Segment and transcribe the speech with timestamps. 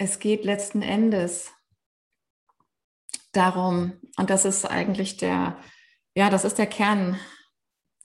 [0.00, 1.52] es geht letzten Endes
[3.32, 5.62] darum, und das ist eigentlich der,
[6.14, 7.20] ja, das ist der Kern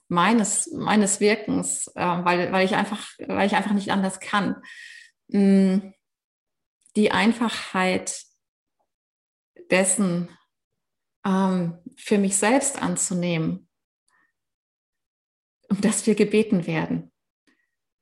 [0.06, 4.62] meines, meines Wirkens, äh, weil, weil, ich einfach, weil ich einfach nicht anders kann.
[5.28, 5.90] Mm,
[6.96, 8.24] die Einfachheit
[9.70, 10.28] dessen
[11.24, 13.70] ähm, für mich selbst anzunehmen,
[15.70, 17.10] um das wir gebeten werden.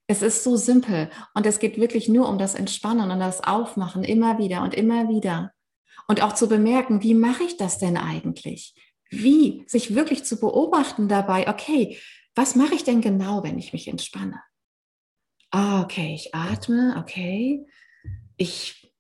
[0.06, 4.04] Es ist so simpel und es geht wirklich nur um das Entspannen und das Aufmachen
[4.04, 5.52] immer wieder und immer wieder.
[6.06, 8.74] Und auch zu bemerken, wie mache ich das denn eigentlich?
[9.10, 9.64] Wie?
[9.66, 11.98] Sich wirklich zu beobachten dabei, okay,
[12.34, 14.42] was mache ich denn genau, wenn ich mich entspanne?
[15.50, 17.64] Ah, okay, ich atme, okay.
[18.36, 18.92] Ich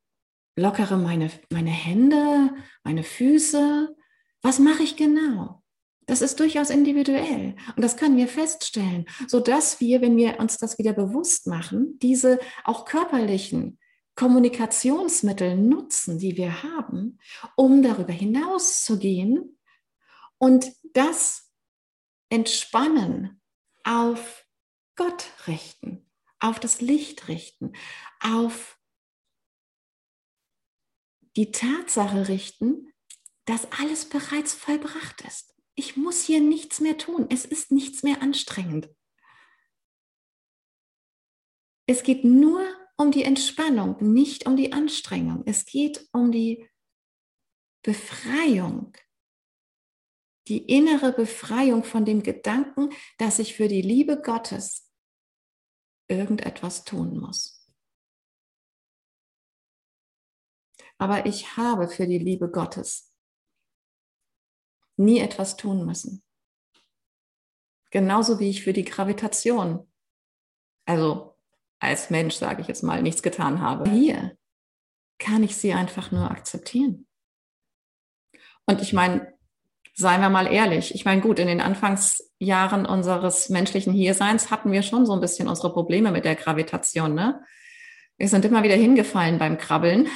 [0.56, 3.94] lockere meine, meine Hände, meine Füße.
[4.40, 5.63] Was mache ich genau?
[6.06, 10.58] Das ist durchaus individuell und das können wir feststellen, so dass wir, wenn wir uns
[10.58, 13.78] das wieder bewusst machen, diese auch körperlichen
[14.14, 17.18] Kommunikationsmittel nutzen, die wir haben,
[17.56, 19.58] um darüber hinaus zu gehen
[20.38, 21.50] und das
[22.28, 23.40] Entspannen
[23.82, 24.46] auf
[24.96, 27.72] Gott richten, auf das Licht richten,
[28.20, 28.78] auf
[31.36, 32.92] die Tatsache richten,
[33.46, 35.53] dass alles bereits vollbracht ist.
[35.76, 37.26] Ich muss hier nichts mehr tun.
[37.30, 38.88] Es ist nichts mehr anstrengend.
[41.86, 42.64] Es geht nur
[42.96, 45.42] um die Entspannung, nicht um die Anstrengung.
[45.46, 46.68] Es geht um die
[47.82, 48.96] Befreiung,
[50.48, 54.90] die innere Befreiung von dem Gedanken, dass ich für die Liebe Gottes
[56.08, 57.68] irgendetwas tun muss.
[60.98, 63.13] Aber ich habe für die Liebe Gottes
[64.96, 66.22] nie etwas tun müssen.
[67.90, 69.86] Genauso wie ich für die Gravitation,
[70.86, 71.36] also
[71.78, 73.88] als Mensch, sage ich jetzt mal, nichts getan habe.
[73.90, 74.36] Hier
[75.18, 77.06] kann ich sie einfach nur akzeptieren.
[78.66, 79.32] Und ich meine,
[79.94, 84.82] seien wir mal ehrlich, ich meine, gut, in den Anfangsjahren unseres menschlichen Hierseins hatten wir
[84.82, 87.14] schon so ein bisschen unsere Probleme mit der Gravitation.
[87.14, 87.44] Ne?
[88.16, 90.08] Wir sind immer wieder hingefallen beim Krabbeln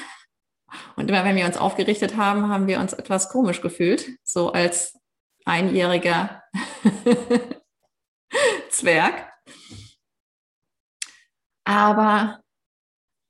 [0.96, 4.98] und immer wenn wir uns aufgerichtet haben, haben wir uns etwas komisch gefühlt, so als
[5.44, 6.42] einjähriger
[8.70, 9.32] Zwerg.
[11.64, 12.42] Aber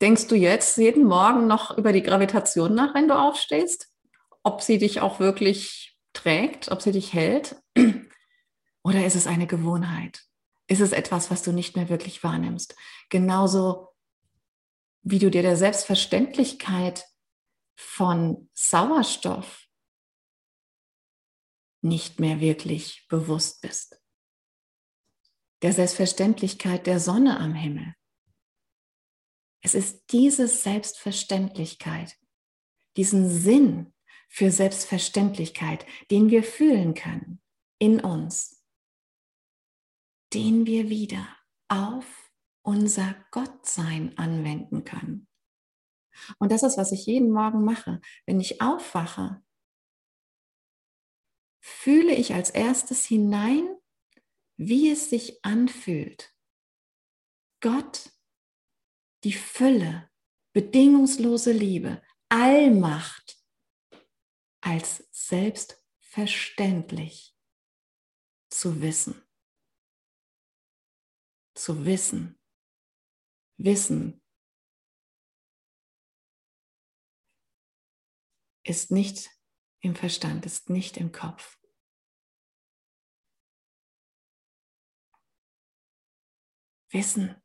[0.01, 3.89] denkst du jetzt jeden Morgen noch über die Gravitation nach, wenn du aufstehst?
[4.43, 7.57] Ob sie dich auch wirklich trägt, ob sie dich hält?
[8.85, 10.23] Oder ist es eine Gewohnheit?
[10.67, 12.77] Ist es etwas, was du nicht mehr wirklich wahrnimmst?
[13.09, 13.89] Genauso
[15.03, 17.07] wie du dir der Selbstverständlichkeit
[17.79, 19.69] von Sauerstoff
[21.81, 24.03] nicht mehr wirklich bewusst bist.
[25.63, 27.95] Der Selbstverständlichkeit der Sonne am Himmel.
[29.61, 32.17] Es ist diese Selbstverständlichkeit,
[32.97, 33.95] diesen Sinn
[34.29, 37.41] für Selbstverständlichkeit, den wir fühlen können
[37.79, 38.65] in uns,
[40.35, 41.29] den wir wieder
[41.69, 45.29] auf unser Gottsein anwenden können.
[46.39, 48.01] Und das ist, was ich jeden Morgen mache.
[48.27, 49.43] Wenn ich aufwache,
[51.61, 53.67] fühle ich als erstes hinein,
[54.57, 56.35] wie es sich anfühlt.
[57.61, 58.13] Gott,
[59.25, 60.09] die Fülle,
[60.53, 63.43] bedingungslose Liebe, Allmacht
[64.61, 67.37] als selbstverständlich
[68.51, 69.23] zu wissen.
[71.55, 72.39] Zu wissen.
[73.57, 74.21] Wissen
[78.69, 79.31] ist nicht
[79.81, 81.59] im Verstand, ist nicht im Kopf.
[86.91, 87.41] Wissen.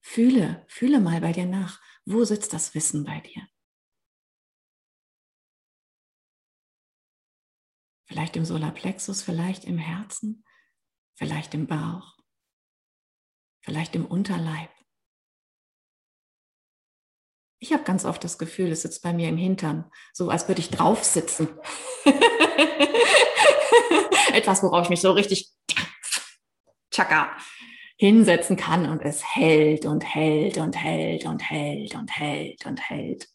[0.00, 1.80] Fühle, fühle mal bei dir nach.
[2.04, 3.48] Wo sitzt das Wissen bei dir?
[8.06, 10.44] Vielleicht im Solarplexus, vielleicht im Herzen,
[11.14, 12.18] vielleicht im Bauch,
[13.62, 14.70] vielleicht im Unterleib.
[17.64, 20.60] Ich habe ganz oft das Gefühl, es sitzt bei mir im Hintern, so als würde
[20.60, 21.48] ich drauf sitzen.
[24.34, 25.50] Etwas, worauf ich mich so richtig
[26.90, 27.34] tschakka
[27.96, 33.30] hinsetzen kann und es hält und hält und hält und hält und hält und hält.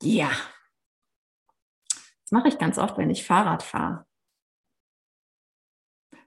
[0.00, 0.30] Ja.
[1.90, 4.06] Das mache ich ganz oft, wenn ich Fahrrad fahre.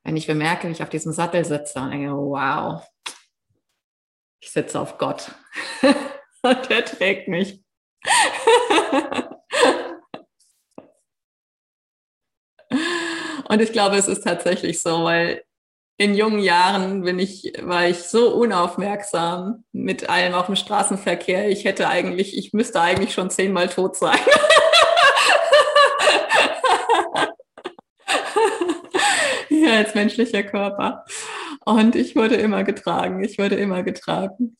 [0.04, 2.88] Wenn ich bemerke, wie ich auf diesem Sattel sitze und denke, wow,
[4.40, 5.32] ich sitze auf Gott
[6.42, 7.64] und er trägt mich.
[13.50, 15.44] und ich glaube, es ist tatsächlich so, weil
[16.00, 21.50] in jungen Jahren bin ich, war ich so unaufmerksam mit allem auf dem Straßenverkehr.
[21.50, 24.18] Ich hätte eigentlich, ich müsste eigentlich schon zehnmal tot sein.
[29.50, 31.04] ja, als menschlicher Körper.
[31.66, 33.24] Und ich wurde immer getragen.
[33.24, 34.58] Ich wurde immer getragen.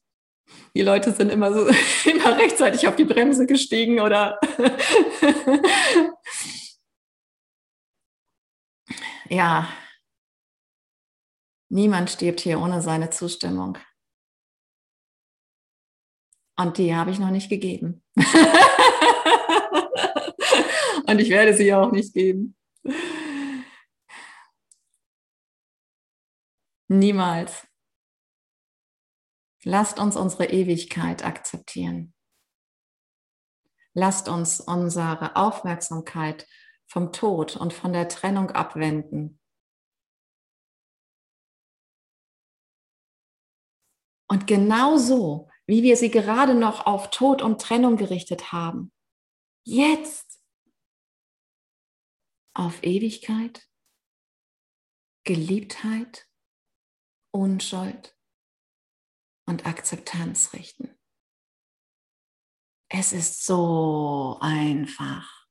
[0.76, 1.68] Die Leute sind immer so
[2.10, 4.40] immer rechtzeitig auf die Bremse gestiegen oder
[9.30, 9.68] ja,
[11.72, 13.78] Niemand stirbt hier ohne seine Zustimmung.
[16.58, 18.04] Und die habe ich noch nicht gegeben.
[21.08, 22.56] Und ich werde sie auch nicht geben.
[26.92, 27.68] Niemals.
[29.64, 32.16] Lasst uns unsere Ewigkeit akzeptieren.
[33.94, 36.48] Lasst uns unsere Aufmerksamkeit
[36.88, 39.40] vom Tod und von der Trennung abwenden.
[44.28, 48.92] Und genauso, wie wir sie gerade noch auf Tod und Trennung gerichtet haben,
[49.64, 50.42] jetzt.
[52.56, 53.70] Auf Ewigkeit,
[55.24, 56.29] Geliebtheit,
[57.32, 58.16] Unschuld
[59.46, 60.96] und Akzeptanz richten.
[62.90, 65.48] Es ist so einfach.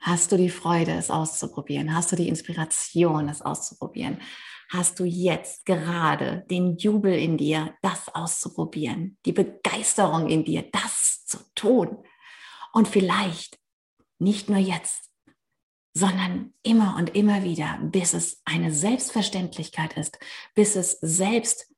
[0.00, 1.94] Hast du die Freude, es auszuprobieren?
[1.94, 4.20] Hast du die Inspiration, es auszuprobieren?
[4.70, 9.18] Hast du jetzt gerade den Jubel in dir, das auszuprobieren?
[9.24, 12.04] Die Begeisterung in dir, das zu tun?
[12.72, 13.58] Und vielleicht
[14.18, 15.10] nicht nur jetzt,
[15.94, 20.18] sondern immer und immer wieder, bis es eine Selbstverständlichkeit ist,
[20.54, 21.72] bis es selbst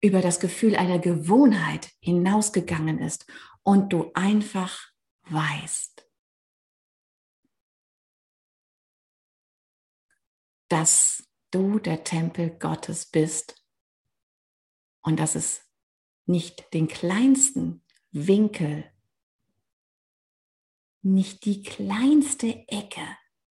[0.00, 3.26] über das Gefühl einer Gewohnheit hinausgegangen ist
[3.64, 4.92] und du einfach
[5.24, 6.08] weißt,
[10.68, 13.66] dass du der Tempel Gottes bist
[15.02, 15.68] und dass es
[16.24, 18.88] nicht den kleinsten Winkel,
[21.02, 23.02] nicht die kleinste Ecke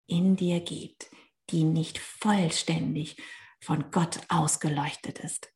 [0.07, 1.09] in dir gibt,
[1.49, 3.17] die nicht vollständig
[3.61, 5.53] von Gott ausgeleuchtet ist,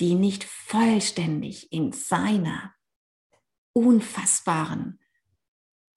[0.00, 2.74] die nicht vollständig in seiner
[3.72, 5.00] unfassbaren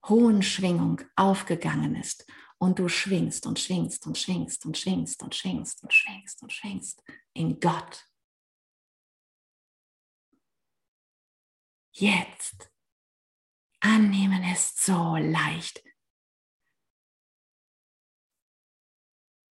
[0.06, 2.26] hohen Schwingung aufgegangen ist
[2.58, 7.02] und du schwingst und schwingst und schwingst und schwingst und schwingst und schwingst und schwingst
[7.34, 8.08] in Gott.
[11.92, 12.70] Jetzt
[13.80, 15.82] annehmen ist so leicht.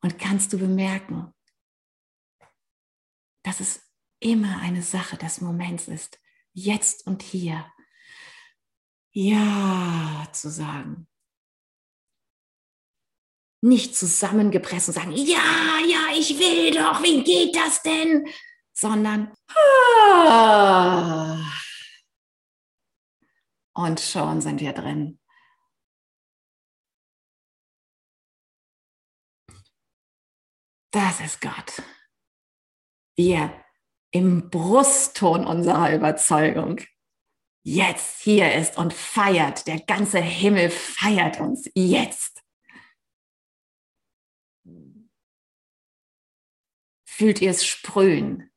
[0.02, 1.34] Und kannst du bemerken,
[3.44, 3.82] dass es
[4.20, 6.20] immer eine Sache des Moments ist,
[6.54, 7.66] jetzt und hier
[9.14, 11.08] Ja zu sagen
[13.62, 18.28] nicht zusammengepresst und sagen, ja, ja, ich will doch, wie geht das denn?
[18.74, 21.38] Sondern, ah,
[23.74, 25.20] und schon sind wir drin.
[30.92, 31.82] Das ist Gott.
[33.16, 33.54] Wir
[34.12, 36.82] im Brustton unserer Überzeugung
[37.64, 39.68] jetzt hier ist und feiert.
[39.68, 42.42] Der ganze Himmel feiert uns jetzt.
[47.22, 48.50] fühlt ihr es sprühen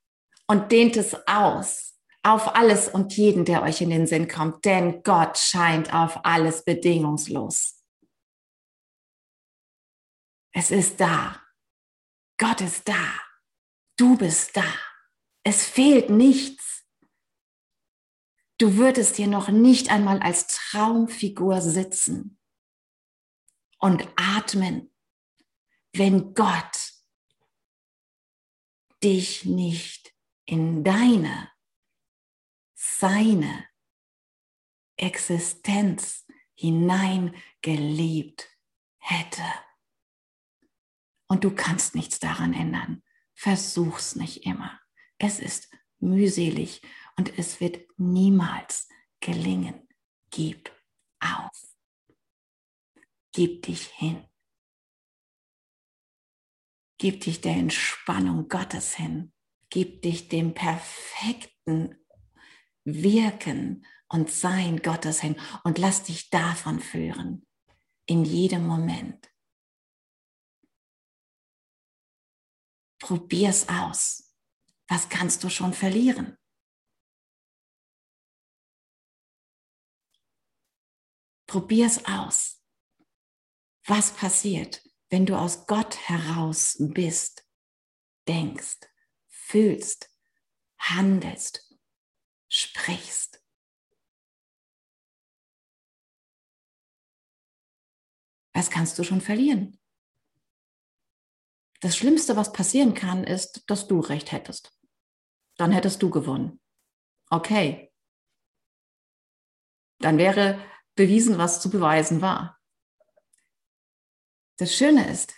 [0.47, 5.03] und dehnt es aus auf alles und jeden, der euch in den Sinn kommt, denn
[5.03, 7.85] Gott scheint auf alles bedingungslos.
[10.55, 11.44] Es ist da.
[12.39, 13.21] Gott ist da.
[13.97, 14.67] Du bist da.
[15.45, 16.85] Es fehlt nichts.
[18.59, 22.39] Du würdest hier noch nicht einmal als Traumfigur sitzen
[23.79, 24.95] und atmen,
[25.93, 26.93] wenn Gott
[29.03, 30.15] dich nicht
[30.47, 31.53] in deine,
[32.75, 33.69] seine
[34.97, 36.25] Existenz
[36.55, 38.49] hineingeliebt
[38.99, 39.43] hätte.
[41.27, 43.03] Und du kannst nichts daran ändern.
[43.35, 44.81] Versuch's nicht immer.
[45.19, 46.83] Es ist mühselig
[47.17, 48.89] und es wird niemals
[49.21, 49.89] gelingen.
[50.31, 50.71] Gib
[51.21, 51.77] auf.
[53.33, 54.25] Gib dich hin.
[56.99, 59.33] Gib dich der Entspannung Gottes hin.
[59.71, 61.97] Gib dich dem perfekten
[62.85, 67.47] Wirken und Sein Gottes hin und lass dich davon führen.
[68.07, 69.34] In jedem Moment.
[73.05, 74.35] Probier's aus.
[74.89, 76.39] Was kannst du schon verlieren?
[81.47, 82.65] Probier's aus.
[83.87, 87.47] was passiert, wenn du aus Gott heraus bist,
[88.27, 88.81] denkst,
[89.29, 90.09] fühlst,
[90.79, 91.79] handelst,
[92.49, 93.45] sprichst.
[98.55, 99.79] Was kannst du schon verlieren?
[101.85, 104.75] Das Schlimmste, was passieren kann, ist, dass du recht hättest.
[105.59, 106.59] Dann hättest du gewonnen.
[107.29, 107.93] Okay.
[109.99, 110.59] Dann wäre
[110.95, 112.59] bewiesen, was zu beweisen war.
[114.57, 115.35] Das Schöne ist,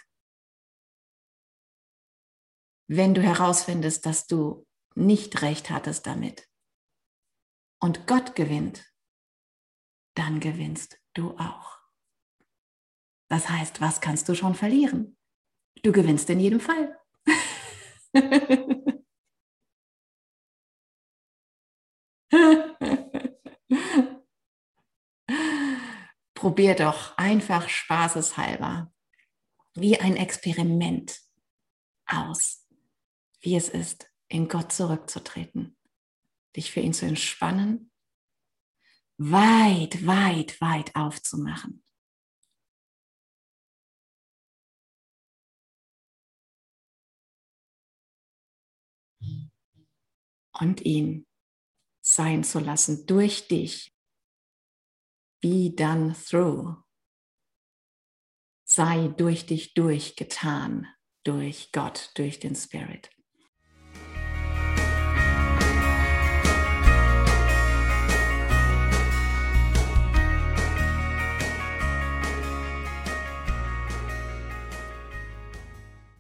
[2.87, 6.49] wenn du herausfindest, dass du nicht recht hattest damit
[7.81, 8.87] und Gott gewinnt,
[10.15, 11.81] dann gewinnst du auch.
[13.29, 15.16] Das heißt, was kannst du schon verlieren?
[15.83, 16.99] Du gewinnst in jedem Fall.
[26.35, 28.93] Probier doch einfach spaßeshalber
[29.75, 31.21] wie ein Experiment
[32.07, 32.67] aus,
[33.41, 35.77] wie es ist, in Gott zurückzutreten,
[36.57, 37.91] dich für ihn zu entspannen,
[39.19, 41.86] weit, weit, weit aufzumachen.
[50.59, 51.27] Und ihn
[52.03, 53.93] sein zu lassen durch dich.
[55.41, 56.87] Be done through
[58.67, 60.87] sei durch dich durchgetan,
[61.25, 63.11] durch Gott, durch den Spirit.